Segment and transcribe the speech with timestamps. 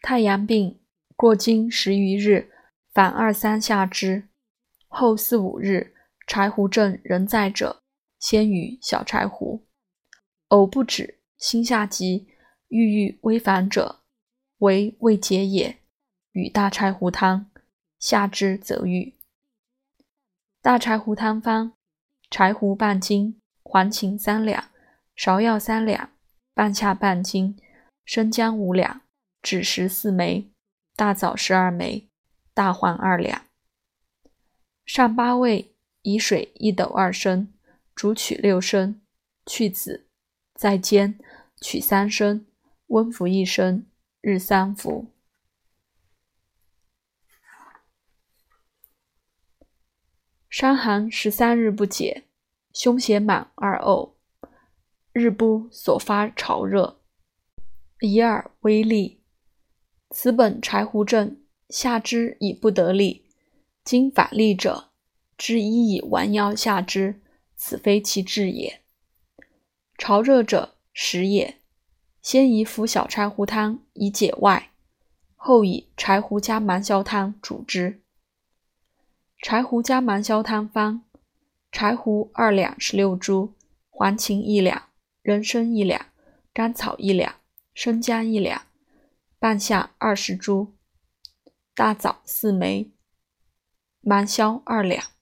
[0.00, 0.78] 太阳病
[1.16, 2.50] 过经十余日，
[2.92, 4.28] 反二三下之，
[4.86, 5.94] 后四五日，
[6.26, 7.82] 柴胡症仍在者，
[8.18, 9.66] 先与小柴胡。
[10.48, 12.28] 呕不止，心下急，
[12.68, 14.00] 郁郁微烦者，
[14.58, 15.78] 为未解也，
[16.32, 17.50] 与大柴胡汤，
[17.98, 19.14] 下之则愈。
[20.62, 21.72] 大柴胡汤方：
[22.30, 24.70] 柴胡半斤，黄芩三两，
[25.16, 26.10] 芍药三两，
[26.54, 27.58] 半夏半斤，
[28.04, 29.02] 生姜五两。
[29.48, 30.50] 枳实四枚，
[30.94, 32.10] 大枣十二枚，
[32.52, 33.46] 大黄二两。
[34.84, 37.50] 上八味，以水一斗二升，
[37.94, 39.00] 煮取六升，
[39.46, 40.06] 去籽，
[40.54, 41.18] 再煎，
[41.62, 42.44] 取三升，
[42.88, 43.86] 温服一升，
[44.20, 45.10] 日三服。
[50.50, 52.24] 伤寒十三日不解，
[52.74, 54.12] 胸胁满而呕，
[55.12, 57.00] 日不所发潮热，
[58.00, 59.17] 一耳微利。
[60.10, 61.36] 此本柴胡症，
[61.68, 63.26] 下之以不得力，
[63.84, 64.88] 今反利者，
[65.36, 67.20] 知医以丸腰下之，
[67.54, 68.80] 此非其治也。
[69.98, 71.56] 潮热者，食也。
[72.22, 74.70] 先以服小柴胡汤以解外，
[75.36, 78.00] 后以柴胡加芒硝汤主之。
[79.40, 81.02] 柴胡加芒硝汤方：
[81.70, 83.54] 柴胡二两十六株，
[83.88, 84.88] 黄芩一两，
[85.22, 86.06] 人参一两，
[86.52, 87.36] 甘草一两，
[87.72, 88.67] 生姜一两。
[89.40, 90.74] 半夏二十株，
[91.72, 92.90] 大枣四枚，
[94.00, 95.12] 芒硝二两。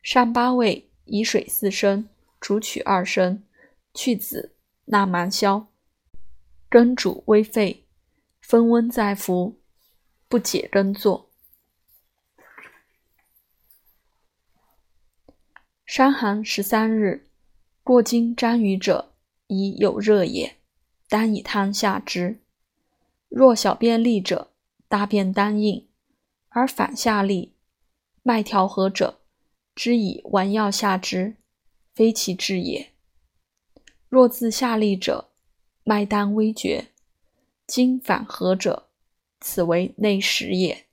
[0.00, 3.42] 上八味，以水四升，煮取二升，
[3.92, 5.66] 去籽，纳芒硝，
[6.70, 7.84] 蒸煮微沸，
[8.40, 9.60] 分温再服，
[10.28, 11.32] 不解更作。
[15.84, 17.28] 伤寒十三日，
[17.82, 19.16] 过经沾雨者，
[19.48, 20.58] 以有热也，
[21.08, 22.43] 当以汤下之。
[23.36, 24.52] 若小便利者，
[24.86, 25.88] 大便单硬，
[26.50, 27.52] 而反下利，
[28.22, 29.18] 脉调和者，
[29.74, 31.34] 知以丸药下之，
[31.92, 32.92] 非其治也。
[34.08, 35.30] 若自下利者，
[35.82, 36.92] 脉单微绝，
[37.66, 38.86] 经反和者，
[39.40, 40.86] 此为内实也。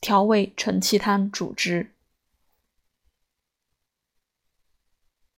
[0.00, 1.92] 调味承气汤主之。